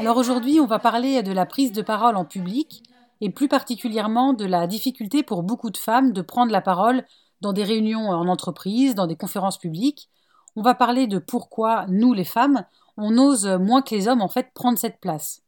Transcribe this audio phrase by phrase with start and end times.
[0.00, 2.82] Alors aujourd'hui, on va parler de la prise de parole en public
[3.20, 7.04] et plus particulièrement de la difficulté pour beaucoup de femmes de prendre la parole
[7.42, 10.08] dans des réunions en entreprise, dans des conférences publiques.
[10.56, 12.64] On va parler de pourquoi nous, les femmes,
[12.96, 15.42] on ose moins que les hommes en fait prendre cette place.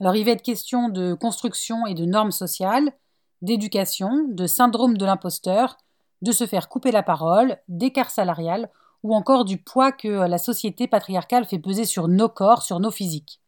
[0.00, 2.94] Alors il va être question de construction et de normes sociales,
[3.42, 5.76] d'éducation, de syndrome de l'imposteur,
[6.22, 8.70] de se faire couper la parole, d'écart salarial
[9.02, 12.90] ou encore du poids que la société patriarcale fait peser sur nos corps, sur nos
[12.90, 13.42] physiques.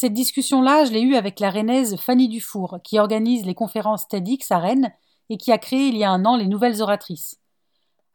[0.00, 4.50] Cette discussion-là, je l'ai eue avec la rennaise Fanny Dufour, qui organise les conférences TEDx
[4.50, 4.94] à Rennes
[5.28, 7.38] et qui a créé il y a un an les Nouvelles Oratrices.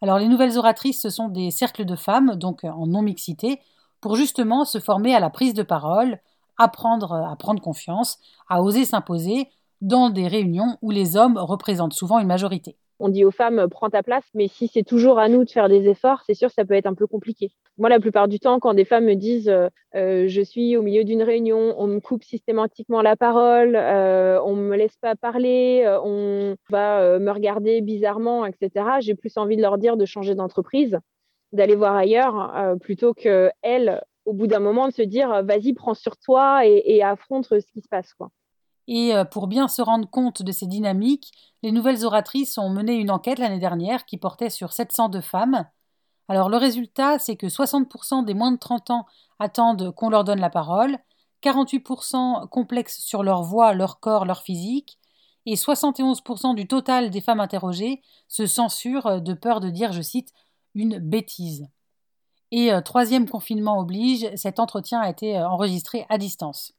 [0.01, 3.59] Alors les Nouvelles Oratrices, ce sont des cercles de femmes, donc en non-mixité,
[4.01, 6.19] pour justement se former à la prise de parole,
[6.57, 8.17] apprendre à prendre confiance,
[8.49, 9.47] à oser s'imposer
[9.81, 12.79] dans des réunions où les hommes représentent souvent une majorité.
[12.99, 15.49] On dit aux femmes, euh, prends ta place, mais si c'est toujours à nous de
[15.49, 17.51] faire des efforts, c'est sûr que ça peut être un peu compliqué.
[17.77, 20.81] Moi, la plupart du temps, quand des femmes me disent, euh, euh, je suis au
[20.81, 25.85] milieu d'une réunion, on me coupe systématiquement la parole, euh, on me laisse pas parler,
[26.03, 30.97] on va me regarder bizarrement, etc., j'ai plus envie de leur dire de changer d'entreprise,
[31.51, 35.93] d'aller voir ailleurs, plutôt que elles, au bout d'un moment, de se dire, vas-y, prends
[35.93, 38.13] sur toi et, affronte ce qui se passe.
[38.87, 41.31] Et euh, pour bien se rendre compte de ces dynamiques,
[41.63, 45.65] les nouvelles oratrices ont mené une enquête l'année dernière qui portait sur 702 femmes.
[46.27, 49.05] Alors le résultat, c'est que 60% des moins de 30 ans
[49.39, 50.97] attendent qu'on leur donne la parole,
[51.43, 54.99] 48% complexes sur leur voix, leur corps, leur physique,
[55.45, 60.33] et 71% du total des femmes interrogées se censurent de peur de dire, je cite,
[60.73, 61.67] une bêtise.
[62.51, 66.73] Et euh, troisième confinement oblige, cet entretien a été euh, enregistré à distance.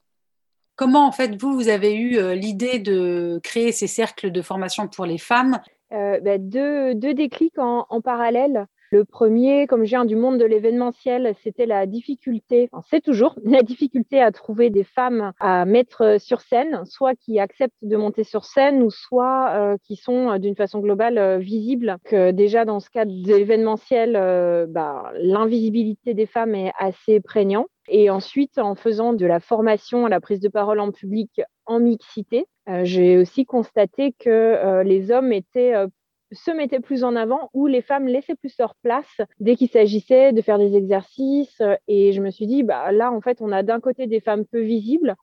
[0.77, 4.89] Comment en fait vous, vous avez eu euh, l'idée de créer ces cercles de formation
[4.89, 5.61] pour les femmes?
[5.93, 8.67] Euh, bah, deux, déclics en parallèle.
[8.91, 13.63] Le premier, comme je viens du monde de l'événementiel, c'était la difficulté, c'est toujours la
[13.63, 18.45] difficulté à trouver des femmes à mettre sur scène, soit qui acceptent de monter sur
[18.45, 21.97] scène, ou soit euh, qui sont euh, d'une façon globale euh, visibles.
[22.05, 23.13] Que déjà dans ce cadre
[23.93, 27.67] euh, bah, l'invisibilité des femmes est assez prégnant.
[27.89, 31.81] Et ensuite, en faisant de la formation à la prise de parole en public en
[31.81, 35.87] mixité, euh, j'ai aussi constaté que euh, les hommes étaient euh,
[36.33, 40.33] se mettaient plus en avant ou les femmes laissaient plus leur place dès qu'il s'agissait
[40.33, 41.63] de faire des exercices.
[41.89, 44.45] Et je me suis dit, bah, là, en fait, on a d'un côté des femmes
[44.45, 45.17] peu visibles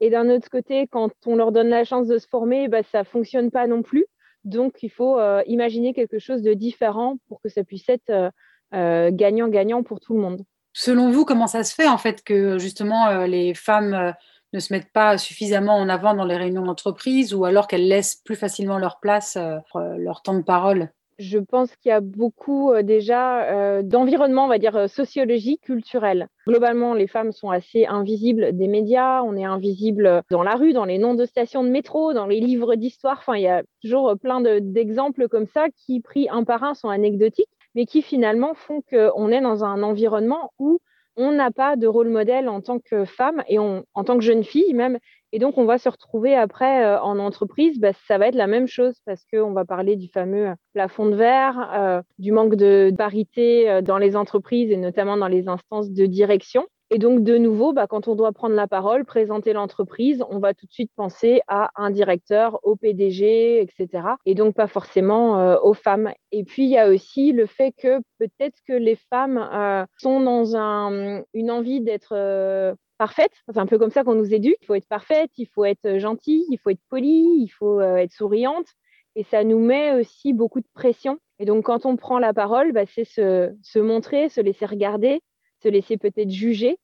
[0.00, 3.04] et d'un autre côté, quand on leur donne la chance de se former, bah, ça
[3.04, 4.06] fonctionne pas non plus.
[4.44, 8.30] Donc, il faut euh, imaginer quelque chose de différent pour que ça puisse être euh,
[8.74, 10.42] euh, gagnant-gagnant pour tout le monde.
[10.72, 14.14] Selon vous, comment ça se fait en fait que justement les femmes
[14.52, 18.16] ne se mettent pas suffisamment en avant dans les réunions d'entreprise ou alors qu'elles laissent
[18.16, 20.90] plus facilement leur place, euh, euh, leur temps de parole?
[21.18, 25.60] Je pense qu'il y a beaucoup euh, déjà euh, d'environnement, on va dire, euh, sociologique,
[25.60, 26.28] culturel.
[26.48, 30.86] Globalement, les femmes sont assez invisibles des médias, on est invisible dans la rue, dans
[30.86, 33.18] les noms de stations de métro, dans les livres d'histoire.
[33.18, 36.72] Enfin, il y a toujours plein de- d'exemples comme ça qui, pris un par un,
[36.72, 40.80] sont anecdotiques, mais qui finalement font qu'on est dans un environnement où
[41.20, 44.42] on n'a pas de rôle modèle en tant que femme et en tant que jeune
[44.42, 44.98] fille même.
[45.32, 48.48] Et donc, on va se retrouver après euh, en entreprise, bah, ça va être la
[48.48, 52.92] même chose parce qu'on va parler du fameux plafond de verre, euh, du manque de
[52.96, 56.66] parité euh, dans les entreprises et notamment dans les instances de direction.
[56.92, 60.54] Et donc, de nouveau, bah, quand on doit prendre la parole, présenter l'entreprise, on va
[60.54, 64.08] tout de suite penser à un directeur, au PDG, etc.
[64.26, 66.12] Et donc, pas forcément euh, aux femmes.
[66.32, 70.20] Et puis, il y a aussi le fait que peut-être que les femmes euh, sont
[70.20, 73.32] dans un, une envie d'être euh, parfaite.
[73.46, 74.58] C'est un peu comme ça qu'on nous éduque.
[74.62, 78.12] Il faut être parfaite, il faut être gentille, il faut être polie, il faut être
[78.12, 78.66] souriante.
[79.14, 81.18] Et ça nous met aussi beaucoup de pression.
[81.38, 85.20] Et donc, quand on prend la parole, bah, c'est se montrer, se laisser regarder,
[85.62, 86.78] se laisser peut-être juger.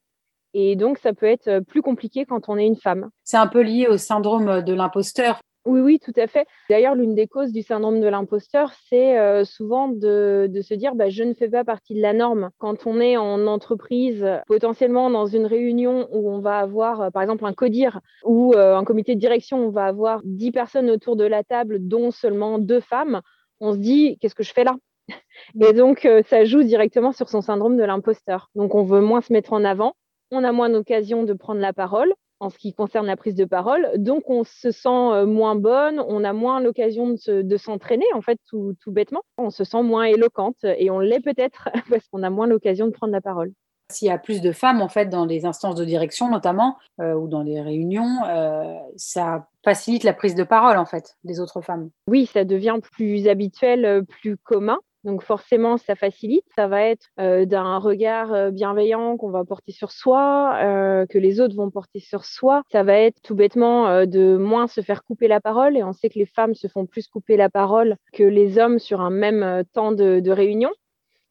[0.58, 3.10] Et donc, ça peut être euh, plus compliqué quand on est une femme.
[3.24, 5.38] C'est un peu lié au syndrome de l'imposteur.
[5.66, 6.46] Oui, oui, tout à fait.
[6.70, 10.94] D'ailleurs, l'une des causes du syndrome de l'imposteur, c'est euh, souvent de, de se dire
[10.94, 12.50] bah, je ne fais pas partie de la norme.
[12.56, 17.22] Quand on est en entreprise, potentiellement dans une réunion où on va avoir, euh, par
[17.22, 21.24] exemple, un codir ou un comité de direction, on va avoir 10 personnes autour de
[21.24, 23.20] la table, dont seulement deux femmes,
[23.60, 24.76] on se dit qu'est-ce que je fais là?
[25.60, 28.50] Et donc, ça joue directement sur son syndrome de l'imposteur.
[28.54, 29.94] Donc, on veut moins se mettre en avant,
[30.30, 33.44] on a moins d'occasion de prendre la parole en ce qui concerne la prise de
[33.44, 33.88] parole.
[33.96, 38.74] Donc, on se sent moins bonne, on a moins l'occasion de s'entraîner, en fait, tout,
[38.80, 39.22] tout, bêtement.
[39.38, 42.92] On se sent moins éloquente et on l'est peut-être parce qu'on a moins l'occasion de
[42.92, 43.52] prendre la parole.
[43.92, 47.14] S'il y a plus de femmes, en fait, dans les instances de direction, notamment, euh,
[47.14, 51.60] ou dans les réunions, euh, ça facilite la prise de parole, en fait, des autres
[51.60, 51.90] femmes.
[52.08, 54.78] Oui, ça devient plus habituel, euh, plus commun.
[55.06, 56.44] Donc forcément, ça facilite.
[56.54, 60.58] Ça va être d'un regard bienveillant qu'on va porter sur soi,
[61.08, 62.62] que les autres vont porter sur soi.
[62.70, 65.76] Ça va être tout bêtement de moins se faire couper la parole.
[65.76, 68.78] Et on sait que les femmes se font plus couper la parole que les hommes
[68.78, 70.70] sur un même temps de réunion.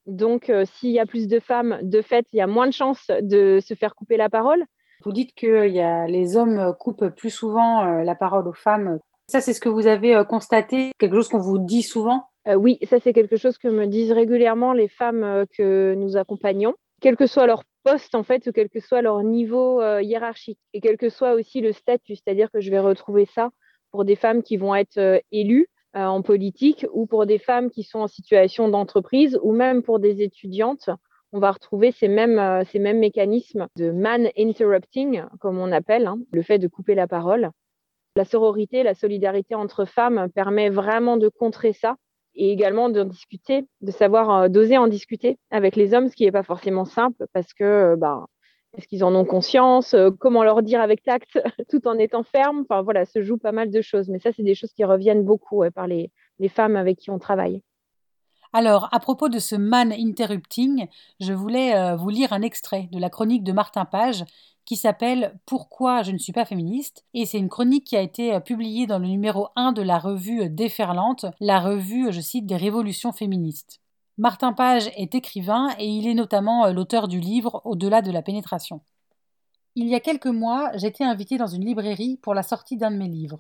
[0.06, 2.74] Donc, euh, s'il y a plus de femmes, de fait, il y a moins de
[2.74, 4.63] chances de se faire couper la parole.
[5.04, 9.00] Vous dites que y a, les hommes coupent plus souvent euh, la parole aux femmes.
[9.28, 12.28] Ça, c'est ce que vous avez euh, constaté, quelque chose qu'on vous dit souvent?
[12.47, 17.15] Oui, ça, c'est quelque chose que me disent régulièrement les femmes que nous accompagnons, quel
[17.15, 20.97] que soit leur poste, en fait, ou quel que soit leur niveau hiérarchique, et quel
[20.97, 22.15] que soit aussi le statut.
[22.15, 23.50] C'est-à-dire que je vais retrouver ça
[23.92, 27.83] pour des femmes qui vont être élues, euh, en politique ou pour des femmes qui
[27.83, 30.89] sont en situation d'entreprise ou même pour des étudiantes.
[31.31, 36.07] On va retrouver ces mêmes, euh, ces mêmes mécanismes de man interrupting, comme on appelle,
[36.07, 37.50] hein, le fait de couper la parole.
[38.18, 41.95] La sororité, la solidarité entre femmes permet vraiment de contrer ça
[42.35, 46.25] et également d'en discuter, de savoir euh, d'oser en discuter avec les hommes, ce qui
[46.25, 48.25] n'est pas forcément simple parce que bah,
[48.77, 51.39] est-ce qu'ils en ont conscience euh, Comment leur dire avec tact
[51.69, 52.65] tout en étant ferme?
[52.69, 54.09] Enfin voilà, se joue pas mal de choses.
[54.09, 56.11] Mais ça, c'est des choses qui reviennent beaucoup par les,
[56.49, 57.61] femmes avec qui on travaille.
[58.53, 60.87] Alors, à propos de ce man interrupting,
[61.19, 64.23] je voulais euh, vous lire un extrait de la chronique de Martin Page
[64.65, 68.33] qui s'appelle Pourquoi je ne suis pas féministe et c'est une chronique qui a été
[68.33, 72.57] euh, publiée dans le numéro 1 de la revue Déferlante, la revue, je cite, des
[72.57, 73.79] révolutions féministes.
[74.17, 78.21] Martin Page est écrivain et il est notamment euh, l'auteur du livre Au-delà de la
[78.21, 78.81] pénétration.
[79.75, 82.97] Il y a quelques mois, j'étais invité dans une librairie pour la sortie d'un de
[82.97, 83.39] mes livres.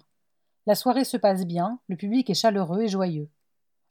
[0.67, 3.29] La soirée se passe bien, le public est chaleureux et joyeux.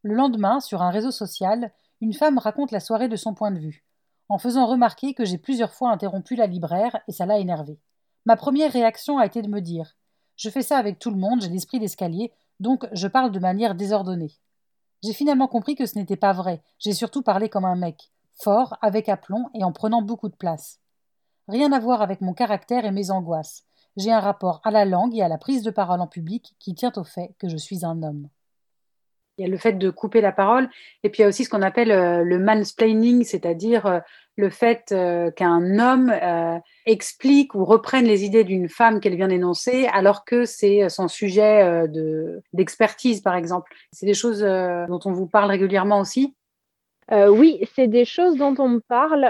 [0.02, 3.58] Le lendemain, sur un réseau social, une femme raconte la soirée de son point de
[3.58, 3.84] vue,
[4.28, 7.78] en faisant remarquer que j'ai plusieurs fois interrompu la libraire et ça l'a énervé.
[8.24, 9.96] Ma première réaction a été de me dire
[10.36, 13.74] Je fais ça avec tout le monde, j'ai l'esprit d'escalier, donc je parle de manière
[13.74, 14.32] désordonnée.
[15.02, 16.62] J'ai finalement compris que ce n'était pas vrai.
[16.78, 20.80] J'ai surtout parlé comme un mec, fort, avec aplomb et en prenant beaucoup de place.
[21.48, 23.64] Rien à voir avec mon caractère et mes angoisses.
[23.96, 26.74] J'ai un rapport à la langue et à la prise de parole en public qui
[26.74, 28.28] tient au fait que je suis un homme.
[29.36, 30.68] Il y a le fait de couper la parole,
[31.02, 33.98] et puis il y a aussi ce qu'on appelle euh, le mansplaining, c'est-à-dire euh,
[34.36, 36.12] le fait euh, qu'un homme
[36.86, 41.86] explique ou reprenne les idées d'une femme qu'elle vient d'énoncer, alors que c'est son sujet
[42.52, 43.72] d'expertise, par exemple.
[43.92, 46.34] C'est des choses dont on vous parle régulièrement aussi?
[47.12, 49.22] Oui, c'est des choses dont on me parle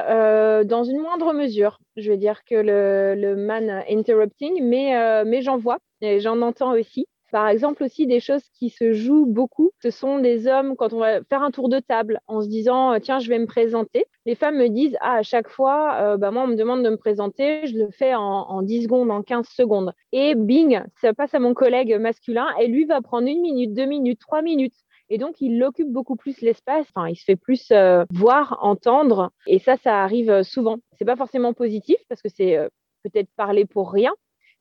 [0.67, 1.81] dans une moindre mesure.
[1.97, 7.07] Je vais dire que le, le man interrupting, mais j'en vois et j'en entends aussi.
[7.35, 11.01] Par exemple, aussi des choses qui se jouent beaucoup, ce sont des hommes quand on
[11.01, 14.05] va faire un tour de table en se disant euh, tiens, je vais me présenter.
[14.25, 16.91] Les femmes me disent ah, à chaque fois, euh, bah, moi, on me demande de
[16.91, 19.93] me présenter, je le fais en, en 10 secondes, en 15 secondes.
[20.13, 23.87] Et bing, ça passe à mon collègue masculin et lui va prendre une minute, deux
[23.87, 24.77] minutes, trois minutes.
[25.09, 26.87] Et donc, il occupe beaucoup plus l'espace.
[26.95, 29.33] Enfin, il se fait plus euh, voir, entendre.
[29.49, 30.77] Et ça, ça arrive souvent.
[31.01, 32.69] C'est pas forcément positif parce que c'est
[33.03, 34.13] peut-être parler pour rien,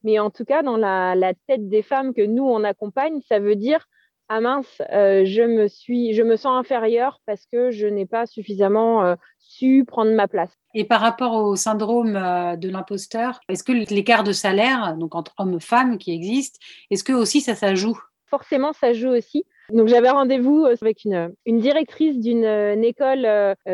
[0.03, 3.55] mais en tout cas, dans la, tête des femmes que nous, on accompagne, ça veut
[3.55, 3.88] dire
[4.29, 8.25] ah mince, euh, je, me suis, je me sens inférieure parce que je n'ai pas
[8.25, 10.50] suffisamment euh, su prendre ma place.
[10.74, 15.33] Et par rapport au syndrome euh, de l'imposteur, est-ce que l'écart de salaire, donc entre
[15.38, 18.00] hommes et femmes qui existe, est-ce que aussi ça, ça joue?
[18.27, 19.45] Forcément, ça joue aussi.
[19.69, 23.27] Donc j'avais rendez-vous avec une, une directrice d'une école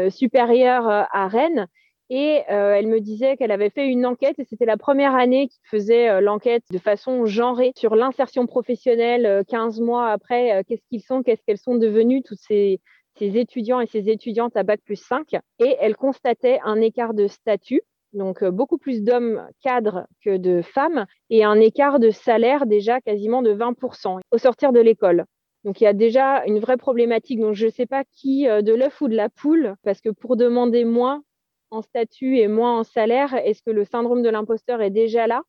[0.09, 1.67] supérieure à Rennes
[2.09, 5.47] et euh, elle me disait qu'elle avait fait une enquête et c'était la première année
[5.47, 10.85] qu'il faisait euh, l'enquête de façon genrée sur l'insertion professionnelle 15 euh, mois après, qu'est-ce
[10.89, 12.81] qu'ils sont, qu'est-ce qu'elles sont devenues, toutes ces,
[13.17, 15.35] ces, étudiants et ces étudiantes à Bac plus 5.
[15.59, 17.81] Et elle constatait un écart de statut,
[18.13, 23.43] donc beaucoup plus d'hommes cadres que de femmes, et un écart de salaire déjà quasiment
[23.43, 25.25] de 20% au sortir de l'école.
[25.63, 27.39] Donc il y a déjà une vraie problématique.
[27.39, 30.37] Donc je ne sais pas qui de l'œuf ou de la poule, parce que pour
[30.37, 31.21] demander moins,
[31.71, 35.43] en statut et moins en salaire, est-ce que le syndrome de l'imposteur est déjà là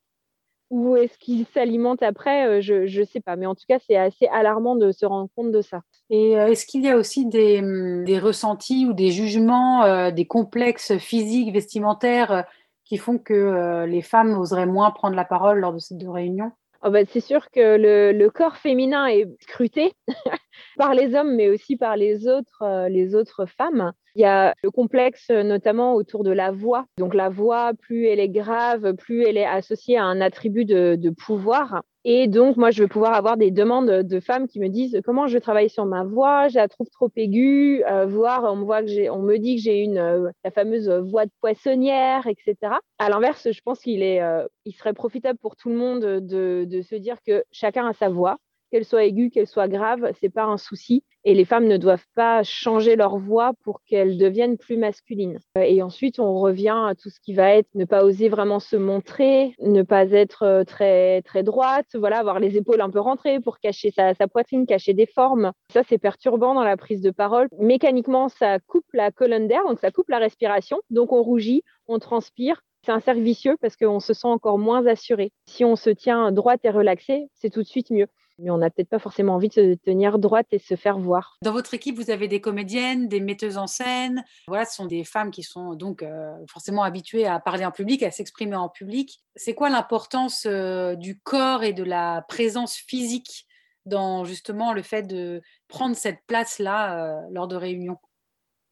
[0.71, 3.97] ou est-ce qu'il s'alimente après euh, Je ne sais pas, mais en tout cas, c'est
[3.97, 5.81] assez alarmant de se rendre compte de ça.
[6.09, 10.25] Et euh, est-ce qu'il y a aussi des, hum, ressentis ou des jugements, euh, des
[10.25, 12.45] complexes physiques, vestimentaires
[12.85, 16.51] qui font que les femmes oseraient moins prendre la parole lors de ces deux réunions
[16.83, 19.93] oh bah, C'est sûr que le, corps féminin est scruté.
[20.77, 23.93] par les hommes, mais aussi par les autres, les autres femmes.
[24.15, 26.85] Il y a le complexe notamment autour de la voix.
[26.97, 31.09] Donc la voix, plus elle est grave, plus elle est associée à un attribut de,
[31.25, 31.83] pouvoir.
[32.03, 35.27] Et donc, moi, je vais pouvoir avoir des demandes de femmes qui me disent comment
[35.27, 38.81] je travaille sur ma voix, je la trouve trop aiguë, euh, voire on me, voit
[38.81, 42.55] que on me dit que j'ai une euh, la fameuse voix de poissonnière, etc.
[42.97, 46.95] À l'inverse, je pense qu'il euh, serait profitable pour tout le monde de, de se
[46.95, 48.37] dire que chacun a sa voix
[48.71, 51.03] qu'elle soit aiguë, qu'elle soit grave, c'est pas un souci.
[51.23, 55.37] Et les femmes ne doivent pas changer leur voix pour qu'elles deviennent plus masculines.
[55.55, 58.75] Et ensuite, on revient à tout ce qui va être ne pas oser vraiment se
[58.75, 63.39] montrer, ne pas être euh, très très droite, voilà, avoir les épaules un peu rentrées
[63.39, 65.51] pour cacher sa, poitrine, cacher des formes.
[65.71, 67.49] Ça, c'est perturbant dans la prise de parole.
[67.59, 70.79] Mécaniquement, ça coupe la colonne d'air, donc ça coupe la respiration.
[70.89, 74.87] Donc on rougit, on transpire, c'est un cercle vicieux parce qu'on se sent encore moins
[74.87, 75.31] assuré.
[75.45, 78.07] Si on se tient droite et relaxé, c'est tout de suite mieux
[78.41, 81.37] mais on n'a peut-être pas forcément envie de se tenir droite et se faire voir.
[81.43, 84.23] Dans votre équipe, vous avez des comédiennes, des metteuses en scène.
[84.47, 88.03] Voilà, ce sont des femmes qui sont donc euh, forcément habituées à parler en public,
[88.03, 89.21] à s'exprimer en public.
[89.35, 93.47] C'est quoi l'importance euh, du corps et de la présence physique
[93.85, 97.97] dans justement le fait de prendre cette place-là euh, lors de réunions?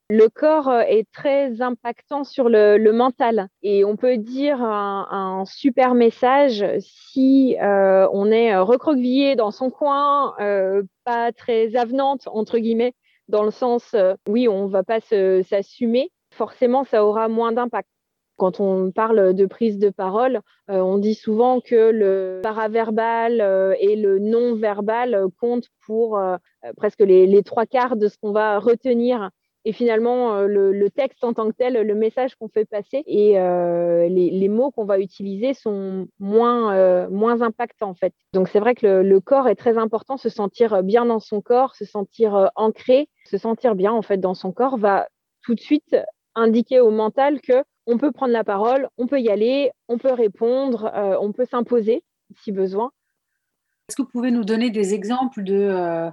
[0.09, 3.47] Le corps euh, est très impactant sur le, mental.
[3.61, 10.33] Et on peut dire un, super message si euh, on est recroquevillé dans son coin,
[10.39, 12.93] euh, pas très avenante entre guillemets,
[13.27, 13.95] dans le sens
[14.27, 17.87] oui on va pas s'assumer, forcément ça aura moins d'impact.
[18.37, 20.39] Quand on parle de prise de parole,
[20.69, 26.19] on dit souvent que le paraverbal et le non-verbal comptent pour
[26.77, 29.29] presque les, trois quarts de ce qu'on va retenir
[29.65, 33.39] et finalement euh, le, texte en tant que tel, le message qu'on fait passer et
[33.39, 38.13] euh, les, mots qu'on va utiliser sont moins, euh, moins impactants en fait.
[38.33, 41.75] Donc c'est vrai que le, corps est très important, se sentir bien dans son corps,
[41.75, 45.07] se sentir ancré, se sentir bien en fait dans son corps va
[45.43, 45.95] tout de suite
[46.35, 50.13] indiquer au mental que on peut prendre la parole, on peut y aller, on peut
[50.13, 52.03] répondre, on peut s'imposer
[52.37, 52.91] si besoin.
[53.87, 56.11] Est-ce que vous pouvez nous donner des exemples de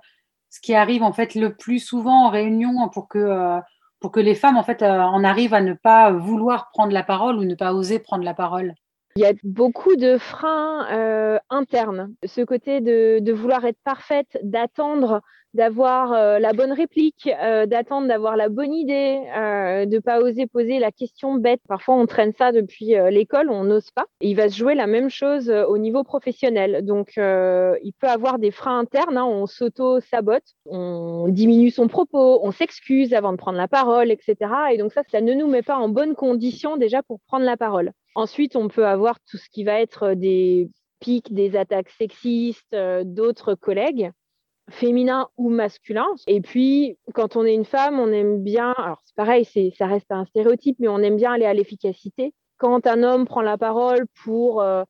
[0.51, 3.61] ce qui arrive en fait le plus souvent en réunion pour que, euh,
[4.01, 7.03] pour que les femmes en fait euh, en arrivent à ne pas vouloir prendre la
[7.03, 8.75] parole ou ne pas oser prendre la parole
[9.17, 12.15] il y a beaucoup de freins euh, internes.
[12.27, 15.23] Ce côté de, de, vouloir être parfaite, d'attendre
[15.57, 20.47] d'avoir euh, la bonne réplique, euh, d'attendre d'avoir la bonne idée, euh, de pas oser
[20.47, 21.61] poser la question bête.
[21.67, 24.05] Parfois, on traîne ça depuis l'école, on n'ose pas.
[24.21, 26.85] il va se jouer la même chose au niveau professionnel.
[26.85, 29.17] Donc, il peut avoir des freins internes.
[29.17, 29.25] Hein.
[29.25, 34.37] on s'auto-sabote, on diminue son propos, on s'excuse avant de prendre la parole, etc.
[34.73, 37.57] Et donc ça, ça ne nous met pas en bonne condition déjà pour prendre la
[37.57, 37.93] parole.
[38.15, 40.69] Ensuite, on peut avoir tout ce qui va être des
[41.01, 44.11] pics, des attaques sexistes d'autres collègues
[44.71, 46.07] féminin ou masculin.
[46.27, 49.45] Et puis, quand on est une femme, on aime bien, alors c'est pareil,
[49.77, 52.35] ça reste un stéréotype, mais on aime bien aller à l'efficacité.
[52.59, 54.83] Quand un homme prend la parole pour euh,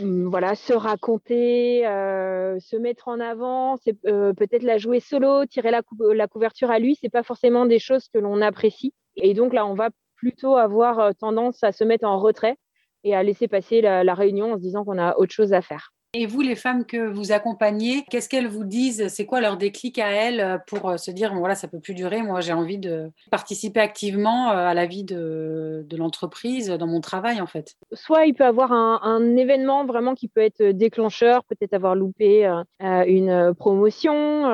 [0.00, 5.46] mm, voilà, se raconter, euh, se mettre en avant, c'est euh, peut-être la jouer solo,
[5.46, 5.82] tirer la,
[6.14, 8.94] la couverture à lui, c'est pas forcément des choses que l'on apprécie.
[9.16, 12.56] Et donc là, on va plutôt avoir tendance à se mettre en retrait
[13.04, 15.92] et à laisser passer la réunion en se disant qu'on a autre chose à faire.
[16.18, 19.08] Et vous, les femmes que vous accompagnez, qu'est-ce qu'elles vous disent?
[19.08, 21.92] C'est quoi leur déclic à elles euh, pour euh, se dire, voilà, ça peut plus
[21.92, 27.02] durer, moi j'ai envie de participer activement euh, à la vie de, l'entreprise, dans mon
[27.02, 27.74] travail en fait?
[27.92, 32.46] Soit il peut avoir un, événement vraiment qui peut être déclencheur, peut-être avoir loupé
[32.80, 34.46] une promotion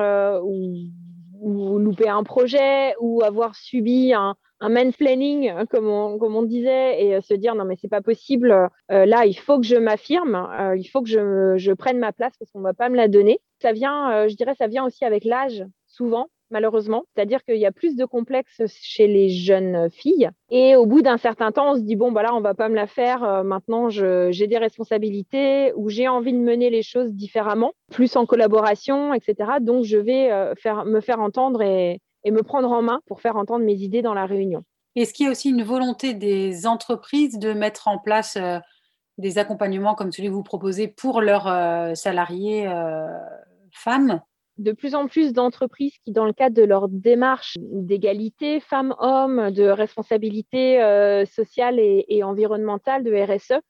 [0.43, 0.73] ou,
[1.43, 6.45] ou louper un projet ou avoir subi un, un mansplaining, hein, comme on, comme on
[6.45, 9.67] disait, et euh, se dire non mais c'est pas possible, euh, là il faut que
[9.67, 12.89] je m'affirme, euh, il faut que je, je, prenne ma place parce qu'on va pas
[12.89, 13.41] me la donner.
[13.61, 17.05] Ça vient, je dirais, ça vient aussi avec l'âge, souvent malheureusement.
[17.15, 20.31] C'est-à-dire qu'il y a plus de complexes chez les jeunes filles.
[20.51, 22.69] Et au bout d'un certain temps, on se dit, bon, bah là, on va pas
[22.69, 23.43] me la faire.
[23.45, 29.15] maintenant, j'ai des responsabilités ou j'ai envie de mener les choses différemment, plus en collaboration,
[29.15, 29.35] etc.
[29.61, 33.65] Donc, je vais faire, me faire entendre et, me prendre en main pour faire entendre
[33.65, 34.65] mes idées dans la réunion.
[34.95, 38.59] Est-ce qu'il y a aussi une volonté des entreprises de mettre en place euh,
[39.17, 43.07] des accompagnements comme celui que vous proposez pour leurs euh, salariés euh,
[43.73, 44.21] femmes?
[44.63, 49.65] De plus en plus d'entreprises qui, dans le cadre de leur démarche d'égalité femmes-hommes, de
[49.65, 50.79] responsabilité
[51.27, 53.61] sociale et, environnementale, de RSE,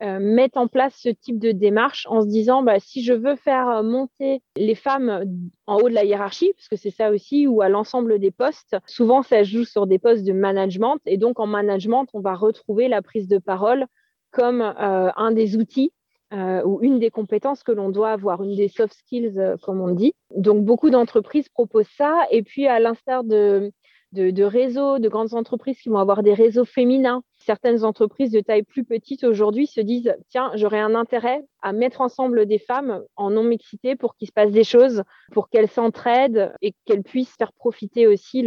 [0.00, 3.34] euh, mettent en place ce type de démarche en se disant bah, si je veux
[3.34, 5.24] faire euh, monter les femmes
[5.66, 8.76] en haut de la hiérarchie, parce que c'est ça aussi, ou à l'ensemble des postes,
[8.86, 11.00] souvent ça joue sur des postes de management.
[11.04, 13.86] Et donc en management, on va retrouver la prise de parole
[14.30, 15.90] comme euh, un des outils
[16.32, 20.12] ou une des compétences que l'on doit avoir, une des soft skills, comme on dit.
[20.34, 22.26] Donc, beaucoup d'entreprises proposent ça.
[22.30, 23.72] Et puis, à l'instar de,
[24.12, 27.22] de, réseaux, de grandes entreprises qui vont avoir des réseaux féminins.
[27.36, 32.00] Certaines entreprises de taille plus petite aujourd'hui se disent tiens, j'aurais un intérêt à mettre
[32.00, 36.74] ensemble des femmes en non-mixité pour qu'il se passe des choses, pour qu'elles s'entraident et
[36.84, 38.46] qu'elles puissent faire profiter aussi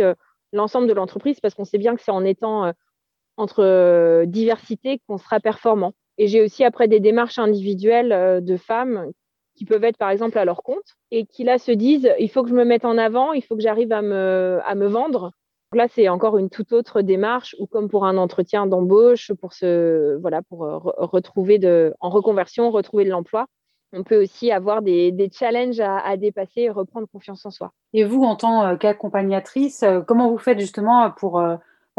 [0.52, 2.72] l'ensemble de l'entreprise parce qu'on sait bien que c'est en étant euh,
[3.38, 5.94] entre euh, diversité qu'on sera performant.
[6.22, 9.12] Et j'ai aussi après des démarches individuelles euh, de femmes
[9.56, 12.44] qui peuvent être par exemple à leur compte et qui là se disent il faut
[12.44, 15.32] que je me mette en avant, il faut que j'arrive à me, à me vendre
[15.74, 20.18] là, c'est encore une toute autre démarche, ou comme pour un entretien d'embauche, pour se,
[20.18, 23.48] voilà, pour euh, retrouver de, en reconversion, retrouver de l'emploi.
[23.94, 27.72] On peut aussi avoir des, challenges à, dépasser et reprendre confiance en soi.
[27.94, 31.44] Et vous, en tant qu'accompagnatrice, euh, comment vous faites justement pour,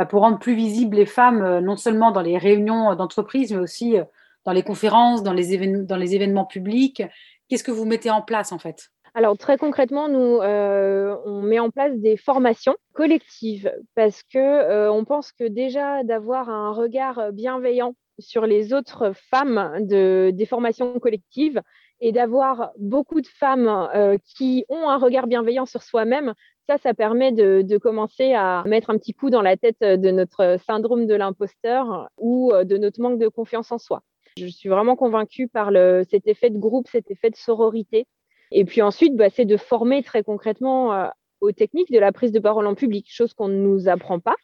[0.09, 3.97] pour rendre plus visibles les femmes, non seulement dans les réunions d'entreprise, mais aussi
[4.44, 7.02] dans les conférences, dans les, événements publics.
[7.49, 8.88] Qu'est-ce que vous mettez en place en fait?
[9.14, 14.90] Alors très concrètement, nous, euh, on met en place des formations collectives parce que euh,
[14.90, 20.99] on pense que déjà d'avoir un regard bienveillant sur les autres femmes de, des formations
[20.99, 21.61] collectives
[22.00, 26.35] et d'avoir beaucoup de femmes euh, qui ont un regard bienveillant sur soi-même,
[26.69, 30.57] ça, ça permet de, commencer à mettre un petit coup dans la tête de notre
[30.66, 34.02] syndrome de l'imposteur ou de notre manque de confiance en soi.
[34.38, 35.71] Je suis vraiment convaincue par
[36.09, 38.07] cet effet de groupe, cet effet de sororité
[38.52, 41.09] et puis ensuite, bah, c'est de former très concrètement euh,
[41.40, 44.37] aux techniques de la prise de parole en public, chose qu'on ne nous apprend pas,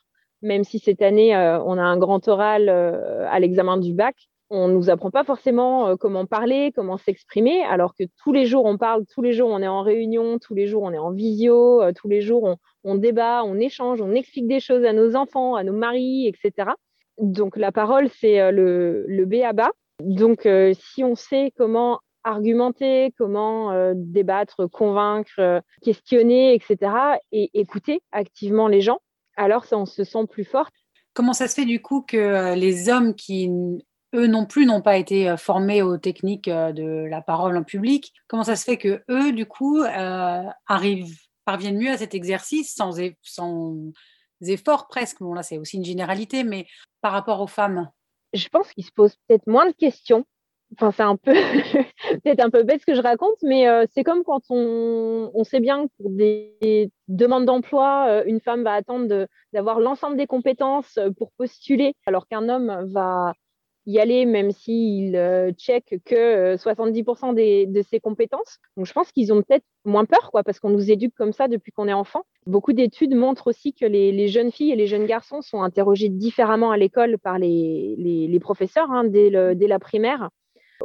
[0.42, 4.16] même si cette année, euh, on a un grand oral euh, à l'examen du bac.
[4.50, 8.64] On ne nous apprend pas forcément comment parler, comment s'exprimer, alors que tous les jours
[8.64, 11.10] on parle, tous les jours on est en réunion, tous les jours on est en
[11.10, 15.54] visio, tous les jours on, débat, on échange, on explique des choses à nos enfants,
[15.54, 16.70] à nos maris, etc.
[17.18, 19.72] Donc la parole, c'est le, le B à bas.
[20.00, 26.92] Donc si on sait comment argumenter, comment euh, débattre, convaincre, euh, questionner, etc.
[27.32, 28.98] Et écouter activement les gens,
[29.36, 30.74] alors on se sent plus forte.
[31.14, 33.50] Comment ça se fait du coup que euh, les hommes qui,
[34.14, 38.44] eux non plus, n'ont pas été formés aux techniques de la parole en public, comment
[38.44, 39.82] ça se fait que eux, du coup,
[40.66, 42.92] arrivent, parviennent mieux à cet exercice sans,
[43.22, 43.76] sans
[44.42, 45.20] efforts presque?
[45.20, 46.66] Bon, là, c'est aussi une généralité, mais
[47.00, 47.90] par rapport aux femmes?
[48.32, 50.24] Je pense qu'ils se posent peut-être moins de questions.
[50.74, 51.32] Enfin, c'est un peu
[52.22, 55.44] peut-être un peu bête ce que je raconte, mais euh, c'est comme quand on, on,
[55.44, 60.26] sait bien que pour des demandes d'emploi, euh, une femme va attendre d'avoir l'ensemble des
[60.26, 63.32] compétences euh, pour postuler, alors qu'un homme va
[63.88, 65.18] y aller même s'il
[65.56, 68.58] check que 70% des, de ses compétences.
[68.76, 71.48] Donc je pense qu'ils ont peut-être moins peur, quoi, parce qu'on nous éduque comme ça
[71.48, 72.24] depuis qu'on est enfant.
[72.46, 76.10] Beaucoup d'études montrent aussi que les, les, jeunes filles et les jeunes garçons sont interrogés
[76.10, 80.28] différemment à l'école par les, les, professeurs hein, dès, dès la primaire.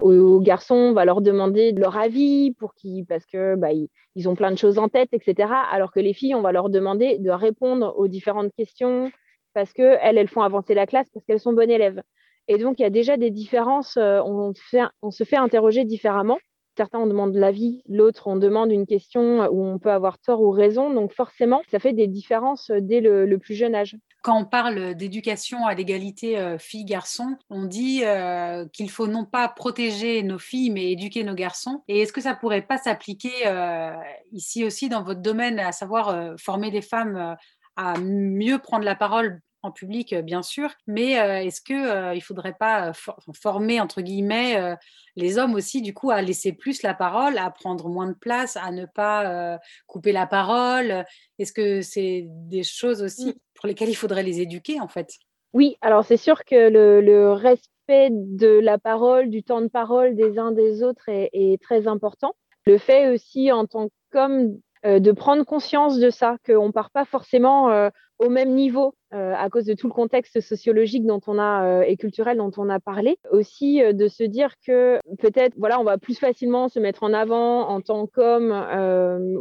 [0.01, 3.71] Aux garçons, on va leur demander de leur avis pour qu'ils, parce que bah,
[4.15, 5.51] ils, ont plein de choses en tête, etc.
[5.71, 9.11] Alors que les filles, on va leur demander de répondre aux différentes questions
[9.53, 12.01] parce que elles, elles font avancer la classe parce qu'elles sont bonnes élèves.
[12.47, 13.97] Et donc, il y a déjà des différences.
[13.97, 14.53] Euh, on,
[15.11, 16.37] se fait interroger différemment.
[16.75, 20.49] Certains, on demande l'avis, l'autre, on demande une question où on peut avoir tort ou
[20.49, 20.91] raison.
[20.91, 23.95] Donc forcément, ça fait des différences dès le, plus jeune âge.
[24.23, 29.49] Quand on parle d'éducation à l'égalité euh, filles-garçons, on dit euh, qu'il faut non pas
[29.49, 31.83] protéger nos filles, mais éduquer nos garçons.
[31.87, 33.91] Et est-ce que ça pourrait pas s'appliquer euh,
[34.31, 37.35] ici aussi dans votre domaine, à savoir former des femmes
[37.75, 42.91] à mieux prendre la parole en public, bien sûr, mais est-ce qu'il ne faudrait pas
[43.41, 44.75] former, entre guillemets,
[45.15, 48.57] les hommes aussi, du coup, à laisser plus la parole, à prendre moins de place,
[48.57, 51.05] à ne pas couper la parole?
[51.39, 53.33] Est-ce que c'est des choses aussi mmh.
[53.55, 55.13] pour lesquelles il faudrait les éduquer, en fait?
[55.53, 60.37] Oui, alors c'est sûr que le, respect de la parole, du temps de parole des
[60.39, 62.35] uns des autres est, est très important.
[62.65, 67.05] Le fait aussi en tant qu'homme de prendre conscience de ça, qu'on ne part pas
[67.05, 71.65] forcément au même niveau euh, à cause de tout le contexte sociologique dont on a
[71.65, 73.17] euh, et culturel dont on a parlé.
[73.31, 77.13] Aussi euh, de se dire que peut-être voilà on va plus facilement se mettre en
[77.13, 78.51] avant en tant qu'homme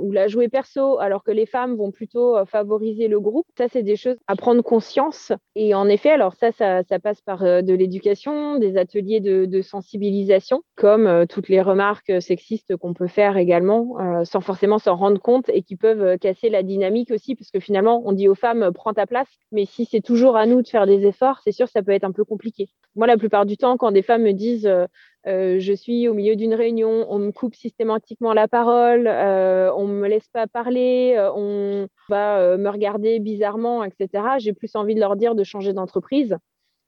[0.00, 3.46] ou la jouer perso, alors que les femmes vont plutôt favoriser le groupe.
[3.56, 5.32] Ça c'est des choses à prendre conscience.
[5.54, 9.62] Et en effet, alors ça ça, ça passe par de l'éducation, des ateliers de, de
[9.62, 15.48] sensibilisation, comme toutes les remarques sexistes qu'on peut faire également, sans forcément s'en rendre compte
[15.48, 18.92] et qui peuvent casser la dynamique aussi, parce que finalement on dit aux femmes prends
[18.92, 21.72] ta place, mais si c'est toujours à nous de faire des efforts, c'est sûr que
[21.72, 22.68] ça peut être un peu compliqué.
[22.96, 24.86] Moi, la plupart du temps, quand des femmes me disent euh,
[25.26, 29.86] euh, je suis au milieu d'une réunion, on me coupe systématiquement la parole, euh, on
[29.86, 34.24] me laisse pas parler, on va me regarder bizarrement, etc.
[34.38, 36.36] J'ai plus envie de leur dire de changer d'entreprise,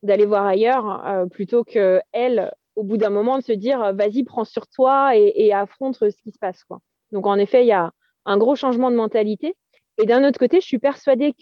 [0.02, 4.44] d'aller voir ailleurs, plutôt que elles au bout d'un moment, de se dire vas-y, prends
[4.44, 6.64] sur toi et, affronte ce qui se passe.
[7.12, 7.92] Donc, en effet, il y a
[8.24, 9.54] un gros changement de mentalité.
[10.02, 11.32] Et d'un autre côté, je suis persuadée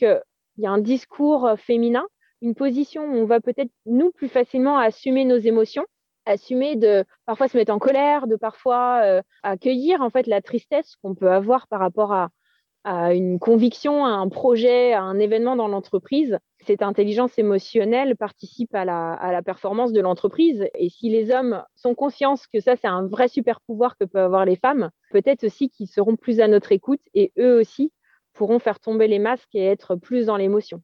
[0.55, 2.07] qu'il y a un discours féminin,
[2.43, 5.87] une position où on va peut-être, nous, plus facilement assumer nos émotions,
[6.27, 10.97] assumer de parfois se mettre en colère, de parfois euh, accueillir en fait la tristesse
[11.03, 12.29] qu'on peut avoir par rapport à,
[12.85, 16.39] une conviction, à un projet, à un événement dans l'entreprise.
[16.67, 20.67] Cette intelligence émotionnelle participe à la performance de l'entreprise.
[20.75, 24.25] Et si les hommes sont conscients que ça, c'est un vrai super pouvoir que peuvent
[24.25, 27.93] avoir les femmes, peut-être aussi qu'ils seront plus à notre écoute et eux aussi
[28.33, 30.83] pourront faire tomber les masques et être plus dans l'émotion.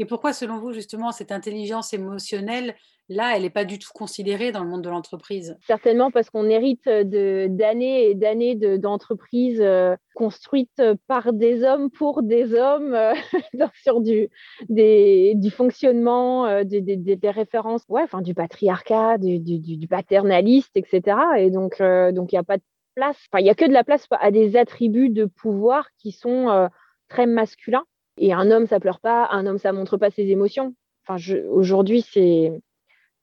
[0.00, 2.74] Et pourquoi, selon vous, justement, cette intelligence émotionnelle,
[3.10, 5.58] là, elle n'est pas du tout considérée dans le monde de l'entreprise?
[5.66, 12.54] Certainement parce qu'on hérite d'années et d'années d'entreprises euh, construites par des hommes pour des
[12.54, 13.12] hommes euh,
[13.82, 14.30] sur du,
[14.70, 19.86] des, du fonctionnement, euh, des, des, des, références, ouais, enfin, du patriarcat, du, du, du,
[19.86, 21.18] paternaliste, etc.
[21.36, 22.62] Et donc, donc il n'y a pas de
[22.94, 26.12] place, enfin, il n'y a que de la place à des attributs de pouvoir qui
[26.12, 26.70] sont
[27.10, 27.84] très masculins
[28.16, 30.74] et un homme, ça pleure pas, un homme, ça montre pas ses émotions.
[31.06, 32.52] Enfin, aujourd'hui, c'est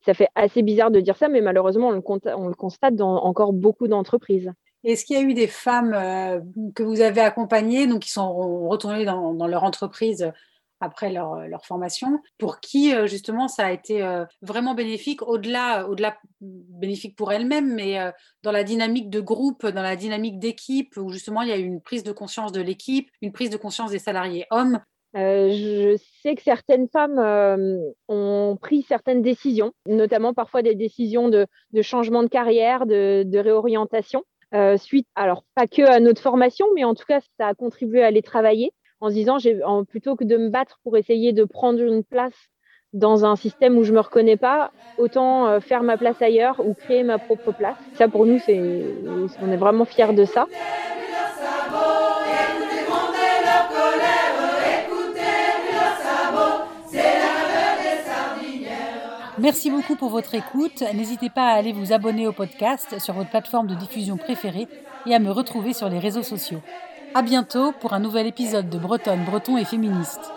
[0.05, 2.01] ça fait assez bizarre de dire ça, mais malheureusement, on le,
[2.35, 4.51] on le constate dans encore beaucoup d'entreprises.
[4.83, 6.39] Est-ce qu'il y a eu des femmes euh,
[6.75, 10.31] que vous avez accompagnées, donc qui sont retournées dans leur entreprise
[10.79, 15.87] après leur, leur, formation, pour qui euh, justement ça a été euh, vraiment bénéfique, au-delà,
[15.87, 18.11] au-delà bénéfique pour elles-mêmes, mais euh,
[18.43, 21.65] dans la dynamique de groupe, dans la dynamique d'équipe, où justement il y a eu
[21.65, 24.79] une prise de conscience de l'équipe, une prise de conscience des salariés hommes.
[25.13, 27.19] je sais que certaines femmes
[28.07, 31.47] ont pris certaines décisions, notamment parfois des décisions de,
[31.81, 34.23] changement de carrière, de, réorientation.
[34.53, 38.01] Euh, suite, alors pas que à notre formation, mais en tout cas, ça a contribué
[38.01, 39.37] à les travailler en se disant,
[39.85, 42.49] plutôt que de me battre pour essayer de prendre une place
[42.93, 46.73] dans un système où je me reconnais pas, autant euh, faire ma place ailleurs ou
[46.73, 47.77] créer ma propre place.
[47.93, 48.83] Ça, pour nous, c'est,
[49.41, 50.47] on est vraiment fiers de ça.
[59.39, 60.83] Merci beaucoup pour votre écoute.
[60.95, 64.67] N'hésitez pas à aller vous abonner au podcast sur votre plateforme de diffusion préférée
[65.05, 66.61] et à me retrouver sur les réseaux sociaux.
[67.17, 70.31] À bientôt pour un nouvel épisode de Bretonne, Breton et Féministe.